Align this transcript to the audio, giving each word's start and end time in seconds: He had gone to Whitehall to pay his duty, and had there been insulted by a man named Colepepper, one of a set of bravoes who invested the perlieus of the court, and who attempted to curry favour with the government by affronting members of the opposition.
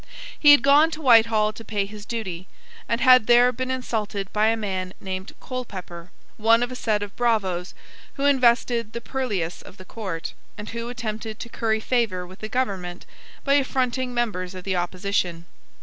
He 0.39 0.49
had 0.49 0.63
gone 0.63 0.89
to 0.89 1.01
Whitehall 1.03 1.53
to 1.53 1.63
pay 1.63 1.85
his 1.85 2.07
duty, 2.07 2.47
and 2.89 3.01
had 3.01 3.27
there 3.27 3.51
been 3.51 3.69
insulted 3.69 4.33
by 4.33 4.47
a 4.47 4.57
man 4.57 4.95
named 4.99 5.35
Colepepper, 5.39 6.09
one 6.37 6.63
of 6.63 6.71
a 6.71 6.75
set 6.75 7.03
of 7.03 7.15
bravoes 7.15 7.75
who 8.15 8.25
invested 8.25 8.93
the 8.93 9.01
perlieus 9.01 9.61
of 9.61 9.77
the 9.77 9.85
court, 9.85 10.33
and 10.57 10.69
who 10.69 10.89
attempted 10.89 11.37
to 11.39 11.49
curry 11.49 11.79
favour 11.79 12.25
with 12.25 12.39
the 12.39 12.49
government 12.49 13.05
by 13.43 13.53
affronting 13.53 14.11
members 14.11 14.55
of 14.55 14.63
the 14.63 14.75
opposition. 14.75 15.45